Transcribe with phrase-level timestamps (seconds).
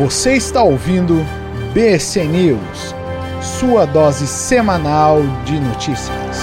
[0.00, 1.26] Você está ouvindo
[1.74, 2.94] BC News,
[3.42, 6.38] sua dose semanal de notícias.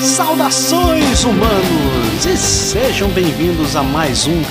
[0.00, 4.42] Saudações humanos e sejam bem-vindos a mais um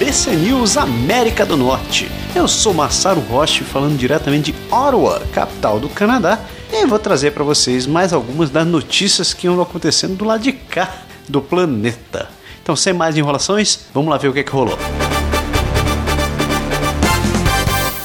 [0.00, 2.23] BC News América do Norte.
[2.34, 6.40] Eu sou Massaro Roche falando diretamente de Ottawa, capital do Canadá,
[6.72, 10.52] e vou trazer para vocês mais algumas das notícias que andam acontecendo do lado de
[10.52, 10.92] cá
[11.28, 12.28] do planeta.
[12.60, 14.76] Então, sem mais enrolações, vamos lá ver o que, é que rolou.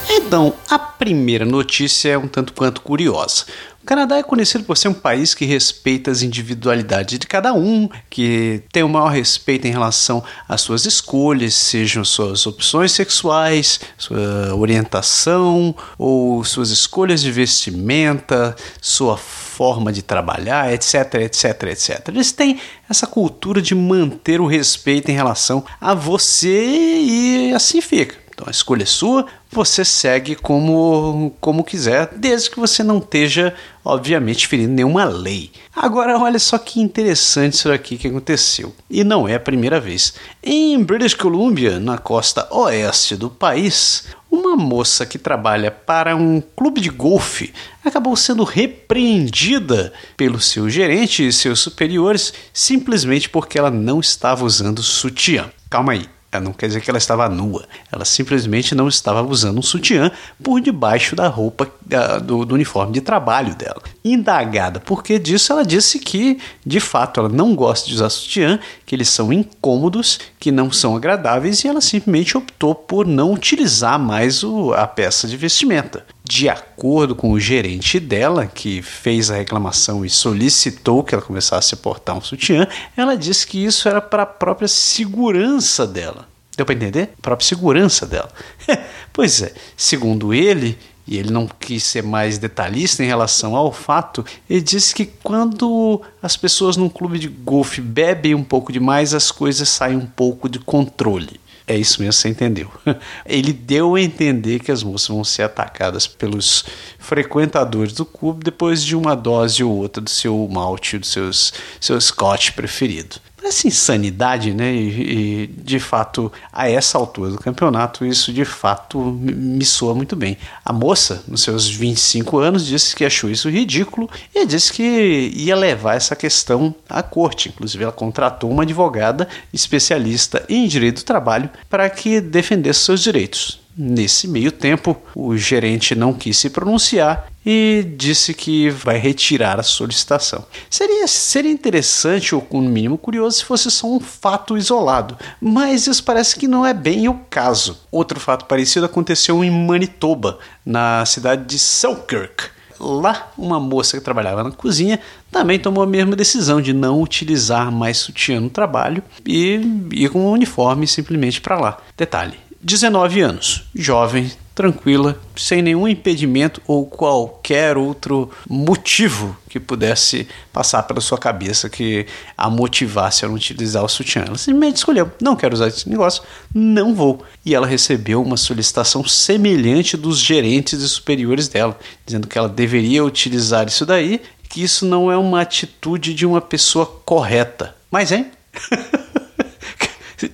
[0.07, 3.45] Então, a primeira notícia é um tanto quanto curiosa.
[3.85, 8.61] Canadá é conhecido por ser um país que respeita as individualidades de cada um, que
[8.71, 15.73] tem o maior respeito em relação às suas escolhas, sejam suas opções sexuais, sua orientação
[15.97, 22.07] ou suas escolhas de vestimenta, sua forma de trabalhar, etc, etc, etc.
[22.09, 28.28] Eles têm essa cultura de manter o respeito em relação a você e assim fica.
[28.39, 33.53] Então a escolha é sua, você segue como, como quiser, desde que você não esteja,
[33.83, 35.51] obviamente, ferindo nenhuma lei.
[35.75, 38.73] Agora, olha só que interessante isso aqui que aconteceu.
[38.89, 40.13] E não é a primeira vez.
[40.41, 46.79] Em British Columbia, na costa oeste do país, uma moça que trabalha para um clube
[46.79, 47.53] de golfe
[47.83, 54.81] acabou sendo repreendida pelo seu gerente e seus superiores simplesmente porque ela não estava usando
[54.81, 55.51] sutiã.
[55.69, 56.18] Calma aí.
[56.31, 60.11] Ela não quer dizer que ela estava nua, ela simplesmente não estava usando um sutiã
[60.43, 63.81] por debaixo da roupa uh, do, do, uniforme de trabalho dela.
[64.05, 68.59] Indagada por que disso, ela disse que de fato ela não gosta de usar sutiã,
[68.85, 73.97] que eles são incômodos, que não são agradáveis e ela simplesmente optou por não utilizar
[73.97, 79.37] mais o, a peça de vestimenta de acordo com o gerente dela, que fez a
[79.37, 83.99] reclamação e solicitou que ela começasse a portar um sutiã, ela disse que isso era
[83.99, 86.28] para a própria segurança dela.
[86.59, 87.11] Deu para entender?
[87.17, 88.29] A própria segurança dela.
[89.13, 90.77] pois é, segundo ele,
[91.07, 96.01] e ele não quis ser mais detalhista em relação ao fato, ele disse que quando
[96.21, 100.49] as pessoas num clube de golfe bebem um pouco demais, as coisas saem um pouco
[100.49, 101.39] de controle.
[101.65, 102.69] É isso mesmo, você entendeu.
[103.25, 106.65] Ele deu a entender que as moças vão ser atacadas pelos
[106.97, 112.01] frequentadores do clube depois de uma dose ou outra do seu malte, do seus, seu
[112.01, 113.21] scotch preferido.
[113.39, 114.73] Parece insanidade, né?
[114.73, 120.13] E, e, de fato, a essa altura do campeonato, isso de fato me soa muito
[120.13, 120.37] bem.
[120.65, 125.55] A moça, nos seus 25 anos, disse que achou isso ridículo e disse que ia
[125.55, 127.47] levar essa questão à corte.
[127.47, 133.61] Inclusive, ela contratou uma advogada especialista em direito do trabalho para que defendesse seus direitos.
[133.77, 139.63] Nesse meio tempo, o gerente não quis se pronunciar e disse que vai retirar a
[139.63, 140.45] solicitação.
[140.69, 146.03] Seria, seria interessante ou, no mínimo, curioso se fosse só um fato isolado, mas isso
[146.03, 147.79] parece que não é bem o caso.
[147.91, 152.49] Outro fato parecido aconteceu em Manitoba, na cidade de Selkirk.
[152.79, 157.69] Lá, uma moça que trabalhava na cozinha também tomou a mesma decisão de não utilizar
[157.69, 159.59] mais sutiã no trabalho e
[159.91, 161.77] ir com o uniforme simplesmente para lá.
[161.97, 170.83] Detalhe: 19 anos, jovem, tranquila, sem nenhum impedimento ou qualquer outro motivo que pudesse passar
[170.83, 172.05] pela sua cabeça que
[172.37, 174.25] a motivasse a não utilizar o sutiã.
[174.27, 177.23] Ela simplesmente escolheu: não quero usar esse negócio, não vou.
[177.45, 183.05] E ela recebeu uma solicitação semelhante dos gerentes e superiores dela, dizendo que ela deveria
[183.05, 187.73] utilizar isso daí, que isso não é uma atitude de uma pessoa correta.
[187.89, 188.29] Mas, hein?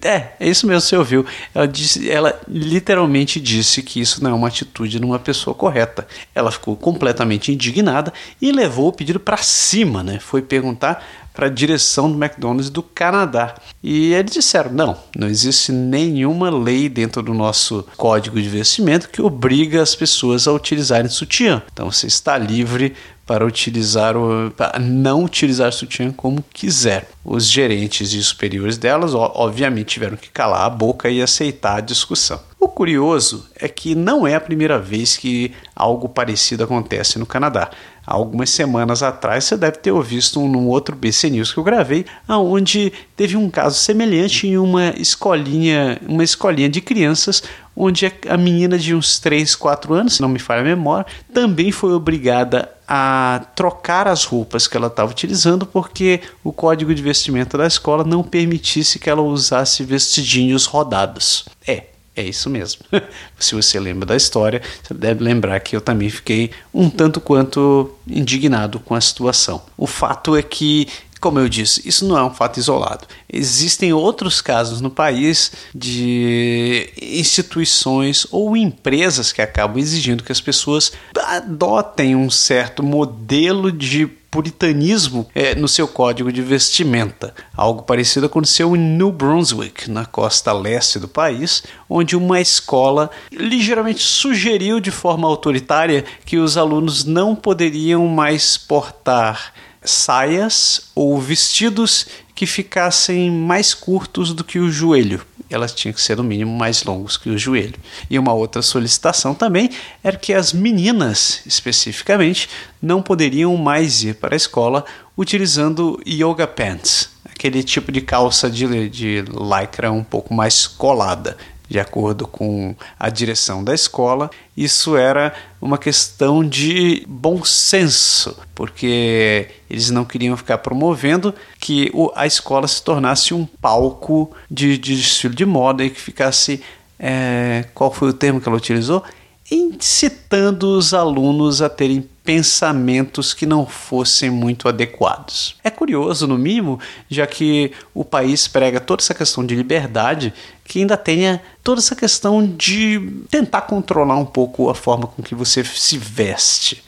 [0.03, 1.25] É, é isso mesmo, você ouviu.
[1.53, 6.07] Ela, disse, ela literalmente disse que isso não é uma atitude de uma pessoa correta.
[6.33, 10.19] Ela ficou completamente indignada e levou o pedido para cima, né?
[10.19, 11.03] Foi perguntar
[11.35, 13.55] para a direção do McDonald's do Canadá.
[13.83, 19.21] E eles disseram: não, não existe nenhuma lei dentro do nosso código de vestimento que
[19.21, 21.61] obriga as pessoas a utilizarem sutiã.
[21.71, 22.95] Então você está livre
[23.25, 27.09] para utilizar o, para não utilizar sutiã como quiser.
[27.23, 32.39] Os gerentes e superiores delas, obviamente, tiveram que calar a boca e aceitar a discussão.
[32.59, 37.69] O curioso é que não é a primeira vez que algo parecido acontece no Canadá.
[38.05, 42.05] Algumas semanas atrás você deve ter visto um, num outro BC News que eu gravei,
[42.27, 47.43] aonde teve um caso semelhante em uma escolinha, uma escolinha de crianças,
[47.75, 51.71] onde a menina de uns 3, 4 anos, se não me falha a memória, também
[51.71, 57.57] foi obrigada a trocar as roupas que ela estava utilizando porque o código de vestimenta
[57.57, 61.45] da escola não permitisse que ela usasse vestidinhos rodados.
[61.67, 62.81] É, É isso mesmo.
[63.37, 67.93] Se você lembra da história, você deve lembrar que eu também fiquei um tanto quanto
[68.07, 69.61] indignado com a situação.
[69.77, 70.87] O fato é que
[71.25, 73.07] como eu disse, isso não é um fato isolado.
[73.27, 80.91] Existem outros casos no país de instituições ou empresas que acabam exigindo que as pessoas
[81.17, 87.33] adotem um certo modelo de puritanismo é, no seu código de vestimenta.
[87.55, 94.03] Algo parecido aconteceu em New Brunswick, na costa leste do país, onde uma escola ligeiramente
[94.03, 102.45] sugeriu de forma autoritária que os alunos não poderiam mais portar saias ou vestidos que
[102.45, 105.25] ficassem mais curtos do que o joelho.
[105.49, 107.75] Elas tinham que ser no mínimo mais longos que o joelho.
[108.09, 109.69] E uma outra solicitação também
[110.03, 112.49] era que as meninas, especificamente,
[112.81, 114.85] não poderiam mais ir para a escola
[115.17, 121.79] utilizando yoga pants, aquele tipo de calça de, de lycra um pouco mais colada de
[121.79, 129.89] acordo com a direção da escola, isso era uma questão de bom senso, porque eles
[129.89, 135.45] não queriam ficar promovendo que a escola se tornasse um palco de, de desfile de
[135.45, 136.61] moda e que ficasse.
[136.97, 139.03] É, qual foi o termo que ela utilizou?
[139.49, 145.55] Incitando os alunos a terem pensamentos que não fossem muito adequados.
[145.63, 150.33] É curioso, no mínimo, já que o país prega toda essa questão de liberdade,
[150.63, 155.35] que ainda tenha toda essa questão de tentar controlar um pouco a forma com que
[155.35, 156.83] você se veste.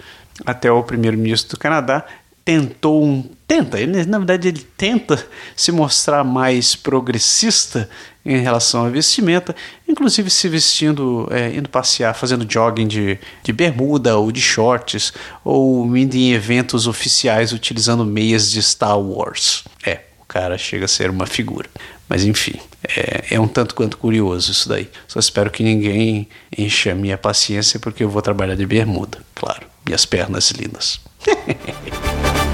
[0.46, 2.04] Até o primeiro-ministro do Canadá
[2.48, 5.22] tentou um tenta, ele, na verdade ele tenta
[5.54, 7.90] se mostrar mais progressista
[8.26, 9.54] em relação à vestimenta,
[9.86, 15.12] inclusive se vestindo, é, indo passear, fazendo jogging de, de bermuda ou de shorts,
[15.44, 19.66] ou indo em eventos oficiais utilizando meias de Star Wars.
[19.86, 21.70] É, o cara chega a ser uma figura.
[22.08, 22.58] Mas enfim,
[22.96, 24.90] é, é um tanto quanto curioso isso daí.
[25.06, 29.68] Só espero que ninguém encha minha paciência porque eu vou trabalhar de bermuda, claro.
[29.86, 31.02] Minhas pernas lindas.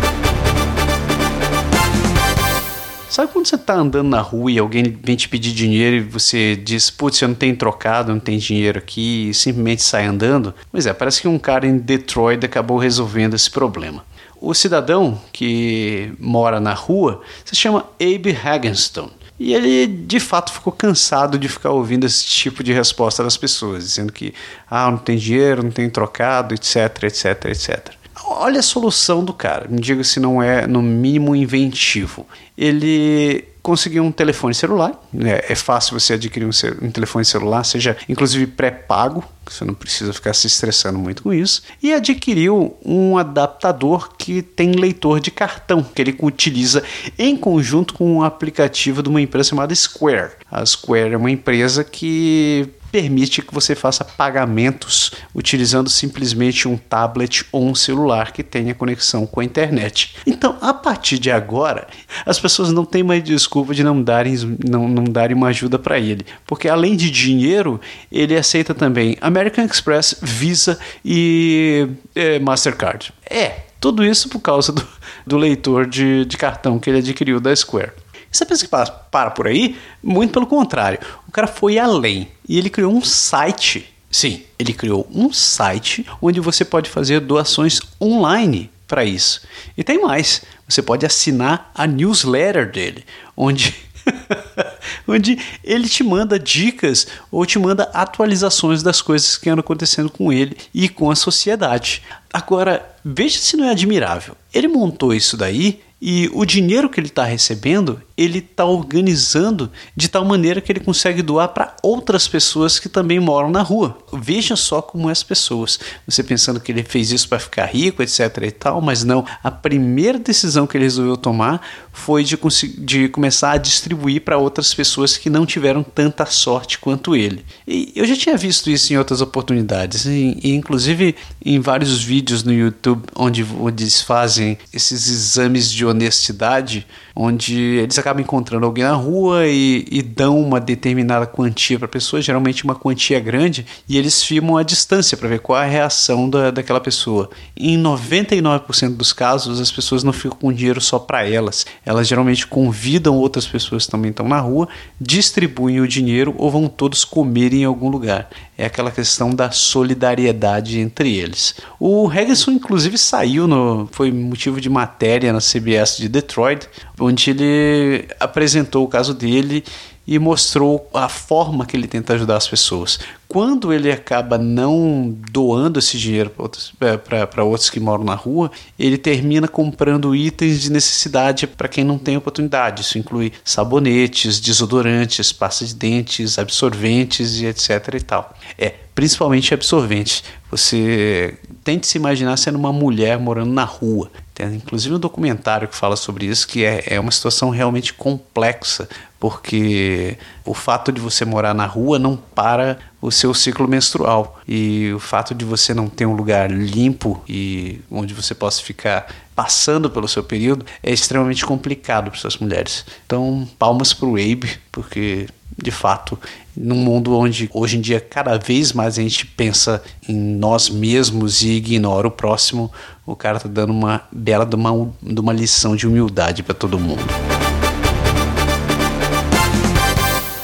[3.14, 6.56] Sabe quando você está andando na rua e alguém vem te pedir dinheiro e você
[6.56, 10.52] diz, putz, eu não tenho trocado, não tenho dinheiro aqui, e simplesmente sai andando?
[10.72, 14.04] Pois é, parece que um cara em Detroit acabou resolvendo esse problema.
[14.42, 19.12] O cidadão que mora na rua se chama Abe Hagenston.
[19.40, 23.84] E ele de fato ficou cansado de ficar ouvindo esse tipo de resposta das pessoas,
[23.84, 24.34] dizendo que
[24.68, 28.03] ah, não tem dinheiro, não tem trocado, etc, etc, etc.
[28.26, 32.28] Olha a solução do cara, me diga se não é no mínimo inventivo.
[32.58, 34.92] Ele conseguiu um telefone celular,
[35.24, 40.12] é, é fácil você adquirir um, um, telefone celular, seja inclusive pré-pago, você não precisa
[40.12, 45.82] ficar se estressando muito com isso, e adquiriu um adaptador que tem leitor de cartão,
[45.82, 46.84] que ele utiliza
[47.18, 50.34] em conjunto com um aplicativo de uma empresa chamada Square.
[50.52, 57.44] A Square é uma empresa que permite que você faça pagamentos utilizando simplesmente um tablet
[57.52, 60.16] ou um celular que tenha conexão com a internet.
[60.28, 61.88] Então, a partir de agora,
[62.24, 65.98] as pessoas não têm mais desculpa de não darem, não, não darem uma ajuda para
[65.98, 67.82] ele, porque além de dinheiro,
[68.12, 73.12] ele aceita também American Express, Visa e é, Mastercard.
[73.28, 74.88] É, tudo isso por causa do,
[75.26, 78.03] do leitor de, de cartão que ele adquiriu da Square.
[78.34, 79.78] Você pensa que para, para por aí?
[80.02, 81.00] Muito pelo contrário.
[81.28, 83.94] O cara foi além e ele criou um site.
[84.10, 89.42] Sim, ele criou um site onde você pode fazer doações online para isso.
[89.78, 93.06] E tem mais, você pode assinar a newsletter dele,
[93.38, 93.76] onde
[95.08, 100.34] onde ele te manda dicas ou te manda atualizações das coisas que andam acontecendo com
[100.34, 102.02] ele e com a sociedade.
[102.32, 104.36] Agora, veja se não é admirável.
[104.54, 110.08] Ele montou isso daí e o dinheiro que ele está recebendo, ele está organizando de
[110.08, 113.98] tal maneira que ele consegue doar para outras pessoas que também moram na rua.
[114.14, 115.80] Veja só como é as pessoas.
[116.06, 118.38] Você pensando que ele fez isso para ficar rico, etc.
[118.44, 119.26] e tal, mas não.
[119.44, 122.38] A primeira decisão que ele resolveu tomar foi de,
[122.78, 127.44] de começar a distribuir para outras pessoas que não tiveram tanta sorte quanto ele.
[127.68, 132.44] E eu já tinha visto isso em outras oportunidades, e, e inclusive em vários vídeos
[132.44, 138.84] no YouTube onde, onde eles fazem esses exames de honestidade, onde eles acabam encontrando alguém
[138.84, 143.66] na rua e, e dão uma determinada quantia para a pessoa, geralmente uma quantia grande,
[143.88, 147.30] e eles filmam a distância para ver qual é a reação da, daquela pessoa.
[147.56, 152.46] Em 99% dos casos, as pessoas não ficam com dinheiro só para elas, elas geralmente
[152.46, 154.68] convidam outras pessoas que também estão na rua,
[155.00, 158.30] distribuem o dinheiro ou vão todos comer em algum lugar.
[158.58, 161.56] É aquela questão da solidariedade entre eles.
[161.80, 166.68] O Hegginson, inclusive, saiu, no, foi motivo de matéria na CBS de Detroit,
[167.00, 169.64] onde ele apresentou o caso dele
[170.06, 173.00] e mostrou a forma que ele tenta ajudar as pessoas.
[173.34, 178.52] Quando ele acaba não doando esse dinheiro para outros, é, outros que moram na rua,
[178.78, 182.84] ele termina comprando itens de necessidade para quem não tem oportunidade.
[182.84, 188.38] Isso inclui sabonetes, desodorantes, pasta de dentes, absorventes e etc e tal.
[188.56, 190.24] É, principalmente absorvente.
[190.52, 194.12] Você tente se imaginar sendo uma mulher morando na rua.
[194.36, 198.88] Tem inclusive um documentário que fala sobre isso, que é, é uma situação realmente complexa,
[199.20, 204.40] porque o fato de você morar na rua não para o seu ciclo menstrual.
[204.48, 209.14] E o fato de você não ter um lugar limpo e onde você possa ficar
[209.36, 212.86] passando pelo seu período é extremamente complicado para essas mulheres.
[213.06, 215.28] Então, palmas para o Abe, porque
[215.62, 216.18] de fato,
[216.56, 221.42] num mundo onde hoje em dia cada vez mais a gente pensa em nós mesmos
[221.42, 222.72] e ignora o próximo,
[223.06, 226.80] o cara tá dando uma bela de uma, de uma lição de humildade para todo
[226.80, 227.04] mundo.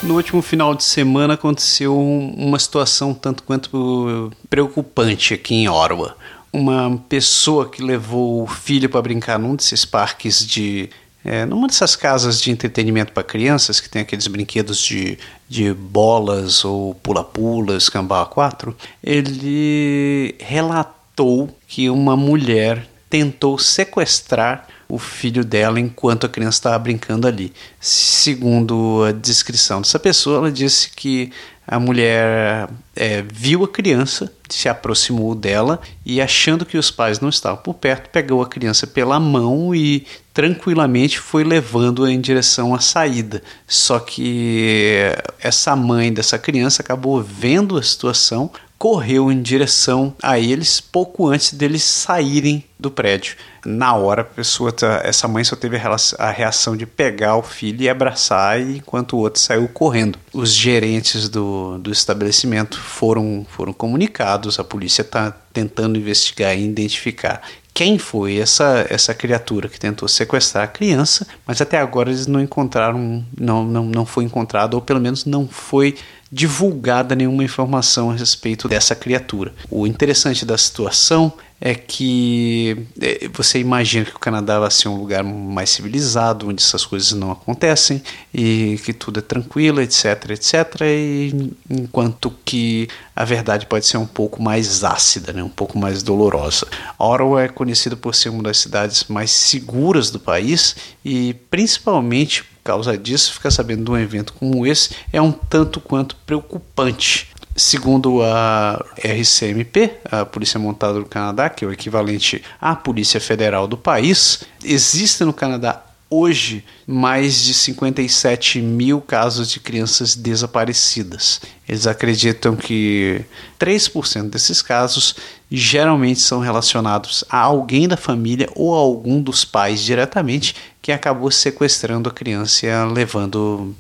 [0.02, 6.16] No último final de semana aconteceu uma situação tanto quanto preocupante aqui em Orwa.
[6.54, 10.90] Uma pessoa que levou o filho para brincar num desses parques de
[11.24, 16.64] é, numa dessas casas de entretenimento para crianças, que tem aqueles brinquedos de, de bolas
[16.64, 26.26] ou pula-pulas, cambau 4, ele relatou que uma mulher tentou sequestrar o filho dela enquanto
[26.26, 27.54] a criança estava brincando ali.
[27.80, 31.32] Segundo a descrição dessa pessoa, ela disse que
[31.68, 37.30] a mulher é, viu a criança, se aproximou dela e, achando que os pais não
[37.30, 42.80] estavam por perto, pegou a criança pela mão e tranquilamente foi levando-a em direção à
[42.80, 43.42] saída.
[43.68, 44.98] Só que
[45.40, 51.54] essa mãe dessa criança acabou vendo a situação, correu em direção a eles pouco antes
[51.54, 53.36] deles saírem do prédio.
[53.66, 55.78] Na hora, a pessoa, tá, essa mãe só teve
[56.18, 60.18] a reação de pegar o filho e abraçar, enquanto o outro saiu correndo.
[60.34, 67.42] Os gerentes do, do estabelecimento foram, foram comunicados, a polícia está tentando investigar e identificar
[67.80, 72.42] quem foi essa, essa criatura que tentou sequestrar a criança, mas até agora eles não
[72.42, 75.96] encontraram, não, não, não foi encontrado, ou pelo menos não foi
[76.32, 79.54] divulgada nenhuma informação a respeito dessa criatura.
[79.70, 84.98] O interessante da situação é que é, você imagina que o Canadá vai ser um
[84.98, 88.02] lugar mais civilizado, onde essas coisas não acontecem
[88.34, 90.82] e que tudo é tranquilo, etc, etc.
[90.84, 95.44] E, enquanto que a verdade pode ser um pouco mais ácida, né?
[95.44, 96.66] um pouco mais dolorosa.
[96.98, 102.98] Ottawa é conhecido por ser uma das cidades mais seguras do país e principalmente causa
[102.98, 107.30] disso, ficar sabendo de um evento como esse é um tanto quanto preocupante.
[107.56, 113.68] Segundo a RCMP, a Polícia Montada do Canadá, que é o equivalente à Polícia Federal
[113.68, 121.40] do país, existe no Canadá hoje mais de 57 mil casos de crianças desaparecidas.
[121.68, 123.24] Eles acreditam que
[123.60, 125.16] 3% desses casos
[125.52, 130.56] geralmente são relacionados a alguém da família ou a algum dos pais diretamente
[130.90, 133.76] que acabou sequestrando a criança e levando,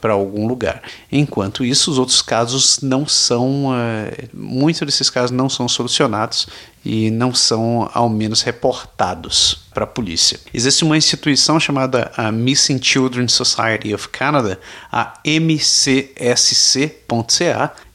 [0.00, 0.82] para algum lugar.
[1.12, 6.48] Enquanto isso, os outros casos não são, uh, muitos desses casos não são solucionados
[6.84, 10.40] e não são, ao menos, reportados para a polícia.
[10.52, 14.58] Existe uma instituição chamada a Missing Children Society of Canada,
[14.90, 16.12] a mcsc.ca,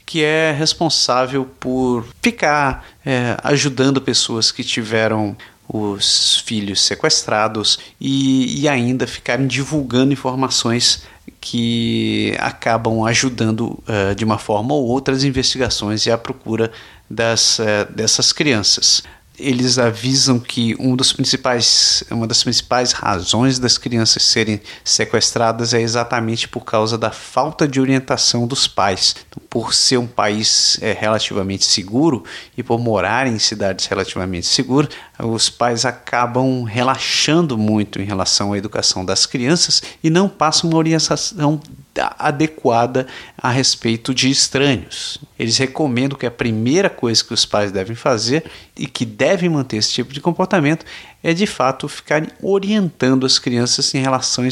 [0.05, 5.35] que é responsável por ficar é, ajudando pessoas que tiveram
[5.67, 11.03] os filhos sequestrados e, e ainda ficarem divulgando informações
[11.39, 16.71] que acabam ajudando uh, de uma forma ou outra as investigações e a procura
[17.09, 19.03] das, uh, dessas crianças
[19.37, 25.81] eles avisam que um dos principais, uma das principais razões das crianças serem sequestradas é
[25.81, 29.15] exatamente por causa da falta de orientação dos pais.
[29.27, 32.23] Então, por ser um país é, relativamente seguro
[32.55, 38.57] e por morar em cidades relativamente seguras, os pais acabam relaxando muito em relação à
[38.57, 41.59] educação das crianças e não passam uma orientação
[42.01, 43.07] adequada
[43.37, 45.19] a respeito de estranhos.
[45.37, 48.43] Eles recomendam que a primeira coisa que os pais devem fazer
[48.75, 50.85] e que devem manter esse tipo de comportamento
[51.23, 54.47] é de fato ficarem orientando as crianças em relação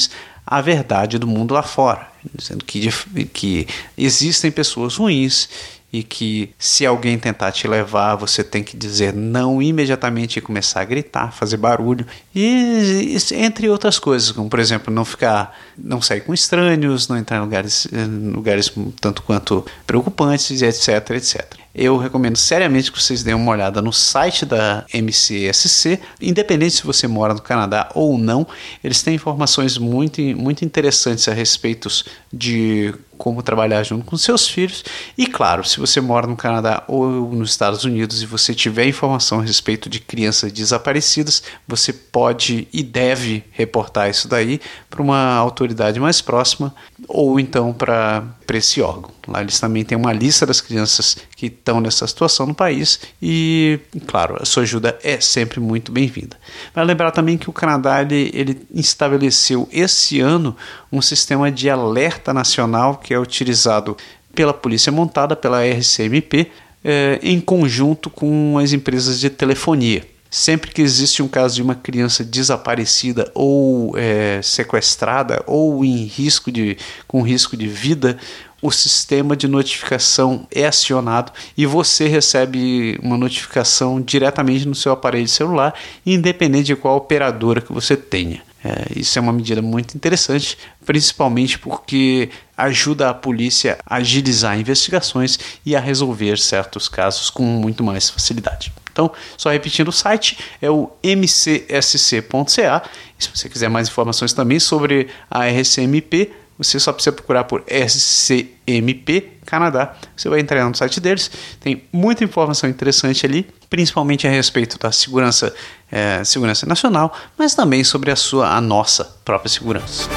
[0.45, 2.89] à verdade do mundo lá fora, dizendo que,
[3.33, 3.67] que
[3.97, 5.49] existem pessoas ruins
[5.91, 10.81] e que se alguém tentar te levar, você tem que dizer não imediatamente e começar
[10.81, 16.21] a gritar, fazer barulho e entre outras coisas, como por exemplo, não ficar, não sair
[16.21, 17.87] com estranhos, não entrar em lugares,
[18.33, 18.71] lugares
[19.01, 21.55] tanto quanto preocupantes, etc, etc.
[21.75, 27.05] eu recomendo seriamente que vocês deem uma olhada no site da MCSC, independente se você
[27.05, 28.47] mora no Canadá ou não,
[28.81, 31.89] eles têm informações muito, muito interessantes a respeito
[32.31, 34.83] de como trabalhar junto com seus filhos.
[35.15, 39.41] E claro, se você mora no Canadá ou nos Estados Unidos e você tiver informação
[39.41, 44.59] a respeito de crianças desaparecidas, você pode e deve reportar isso daí
[44.89, 46.73] para uma autoridade mais próxima
[47.07, 49.11] ou então para esse órgão.
[49.27, 53.79] Lá eles também têm uma lista das crianças que estão nessa situação no país e,
[54.07, 56.37] claro, a sua ajuda é sempre muito bem-vinda.
[56.73, 60.57] Vai lembrar também que o Canadá ele, ele estabeleceu esse ano
[60.91, 63.95] um sistema de alerta nacional que é utilizado
[64.33, 66.51] pela Polícia Montada, pela RCMP,
[66.83, 70.05] eh, em conjunto com as empresas de telefonia.
[70.29, 76.49] Sempre que existe um caso de uma criança desaparecida ou é, sequestrada ou em risco
[76.49, 78.17] de, com risco de vida,
[78.61, 85.27] o sistema de notificação é acionado e você recebe uma notificação diretamente no seu aparelho
[85.27, 85.73] celular,
[86.05, 88.41] independente de qual operadora que você tenha.
[88.63, 95.39] É, isso é uma medida muito interessante, principalmente porque ajuda a polícia a agilizar investigações
[95.65, 98.71] e a resolver certos casos com muito mais facilidade.
[98.91, 102.83] Então, só repetindo o site, é o mcsc.ca.
[103.17, 106.31] Se você quiser mais informações também sobre a RCMP,
[106.63, 109.95] você só precisa procurar por SCMP Canadá.
[110.15, 111.31] Você vai entrar no site deles.
[111.59, 115.53] Tem muita informação interessante ali, principalmente a respeito da segurança,
[115.91, 120.07] é, segurança nacional, mas também sobre a sua, a nossa própria segurança.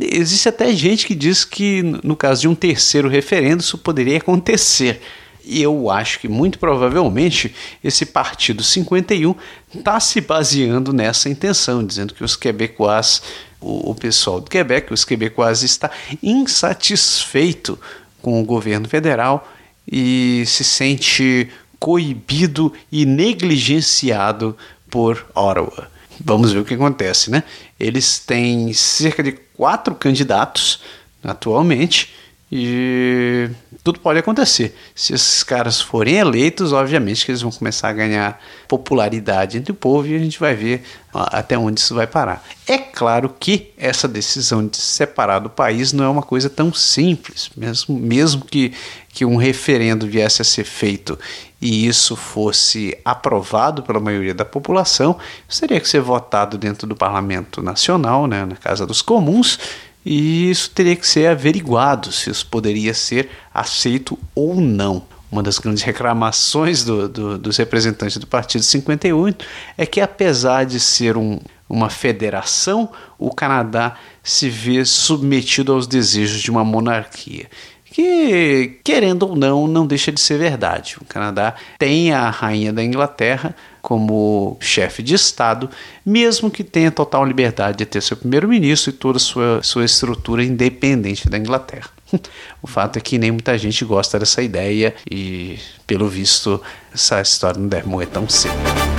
[0.02, 5.00] Existe até gente que diz que, no caso de um terceiro referendo, isso poderia acontecer.
[5.46, 7.54] E eu acho que muito provavelmente
[7.84, 9.36] esse partido 51
[9.74, 13.22] está se baseando nessa intenção, dizendo que os quebecois
[13.66, 15.90] o, o pessoal do Quebec, os quebecois, está
[16.22, 17.80] insatisfeito
[18.22, 19.48] com o governo federal
[19.92, 24.56] e se sente coibido e negligenciado
[24.90, 25.90] por Ottawa.
[26.24, 27.44] Vamos ver o que acontece, né?
[27.80, 30.82] Eles têm cerca de quatro candidatos
[31.24, 32.14] atualmente
[32.52, 33.50] e
[33.84, 34.76] tudo pode acontecer.
[34.94, 39.76] Se esses caras forem eleitos, obviamente que eles vão começar a ganhar popularidade entre o
[39.76, 42.44] povo e a gente vai ver até onde isso vai parar.
[42.68, 46.74] É claro que essa decisão de se separar do país não é uma coisa tão
[46.74, 48.74] simples, mesmo, mesmo que,
[49.10, 51.18] que um referendo viesse a ser feito
[51.60, 55.18] e isso fosse aprovado pela maioria da população,
[55.60, 59.58] teria que ser votado dentro do Parlamento Nacional, né, na Casa dos Comuns,
[60.06, 65.04] e isso teria que ser averiguado se isso poderia ser aceito ou não.
[65.32, 69.46] Uma das grandes reclamações do, do, dos representantes do Partido 58
[69.78, 76.40] é que, apesar de ser um, uma federação, o Canadá se vê submetido aos desejos
[76.42, 77.48] de uma monarquia
[77.96, 80.98] que, querendo ou não, não deixa de ser verdade.
[81.00, 85.70] O Canadá tem a rainha da Inglaterra como chefe de Estado,
[86.04, 90.44] mesmo que tenha total liberdade de ter seu primeiro-ministro e toda a sua, sua estrutura
[90.44, 91.92] independente da Inglaterra.
[92.64, 96.60] O fato é que nem muita gente gosta dessa ideia e, pelo visto,
[96.92, 98.95] essa história não deve morrer tão cedo.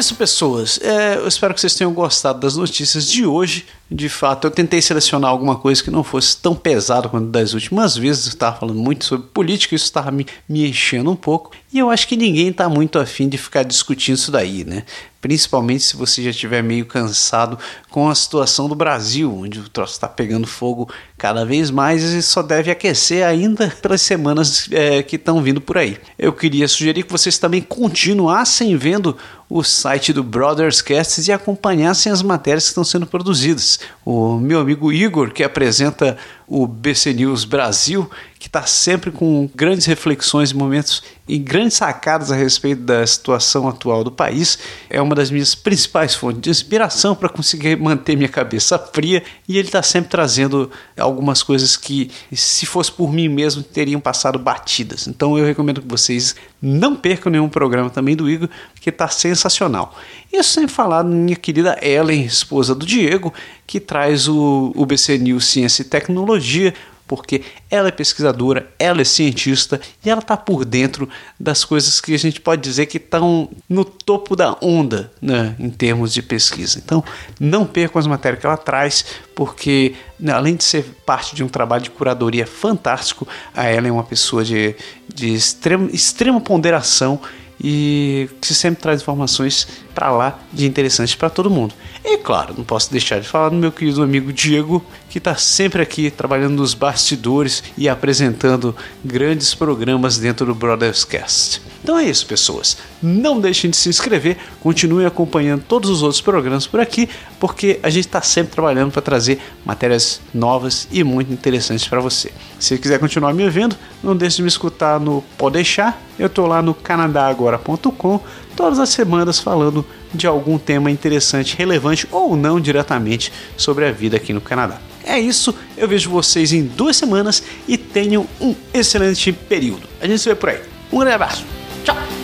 [0.00, 0.80] Isso, pessoas.
[0.82, 3.66] É, eu espero que vocês tenham gostado das notícias de hoje.
[3.90, 7.96] De fato, eu tentei selecionar alguma coisa que não fosse tão pesado quanto das últimas
[7.96, 8.26] vezes.
[8.26, 11.50] Eu estava falando muito sobre política, isso estava me, me enchendo um pouco.
[11.72, 14.84] E eu acho que ninguém está muito afim de ficar discutindo isso daí, né?
[15.20, 17.58] Principalmente se você já estiver meio cansado
[17.90, 22.22] com a situação do Brasil, onde o troço está pegando fogo cada vez mais e
[22.22, 25.98] só deve aquecer ainda pelas semanas é, que estão vindo por aí.
[26.18, 29.16] Eu queria sugerir que vocês também continuassem vendo
[29.50, 34.58] o site do Brothers Casts e acompanhassem as matérias que estão sendo produzidas o meu
[34.58, 36.16] amigo Igor, que apresenta
[36.48, 38.10] o BC News Brasil,
[38.40, 44.02] que está sempre com grandes reflexões momentos e grandes sacadas a respeito da situação atual
[44.02, 44.58] do país.
[44.88, 49.58] É uma das minhas principais fontes de inspiração para conseguir manter minha cabeça fria e
[49.58, 55.06] ele está sempre trazendo algumas coisas que, se fosse por mim mesmo, teriam passado batidas.
[55.06, 58.48] Então eu recomendo que vocês não percam nenhum programa também do Igor,
[58.80, 59.96] que está sensacional.
[60.32, 63.32] Isso sem falar minha querida Ellen, esposa do Diego,
[63.66, 66.74] que traz o, o BC News Ciência e Tecnologia,
[67.10, 71.08] porque ela é pesquisadora, ela é cientista e ela está por dentro
[71.40, 75.70] das coisas que a gente pode dizer que estão no topo da onda né, em
[75.70, 76.78] termos de pesquisa.
[76.78, 77.02] Então,
[77.40, 81.48] não percam as matérias que ela traz, porque né, além de ser parte de um
[81.48, 84.76] trabalho de curadoria fantástico, a ela é uma pessoa de,
[85.12, 87.20] de extrema, extrema ponderação
[87.62, 91.74] e que sempre traz informações para lá de interessantes para todo mundo.
[92.02, 95.82] E claro, não posso deixar de falar do meu querido amigo Diego, que está sempre
[95.82, 101.60] aqui trabalhando nos bastidores e apresentando grandes programas dentro do Brothers Cast.
[101.82, 102.76] Então é isso, pessoas.
[103.02, 107.08] Não deixem de se inscrever, continuem acompanhando todos os outros programas por aqui,
[107.40, 112.30] porque a gente está sempre trabalhando para trazer matérias novas e muito interessantes para você.
[112.58, 116.00] Se quiser continuar me vendo, não deixe de me escutar no Pode Deixar.
[116.18, 118.20] Eu estou lá no canadagora.com
[118.54, 124.16] todas as semanas falando de algum tema interessante, relevante ou não diretamente sobre a vida
[124.16, 124.80] aqui no Canadá.
[125.04, 129.88] É isso, eu vejo vocês em duas semanas e tenham um excelente período.
[130.00, 130.60] A gente se vê por aí.
[130.92, 131.44] Um grande abraço.
[131.84, 132.19] Tchau!